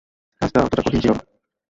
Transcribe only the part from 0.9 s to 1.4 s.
ছিলো না।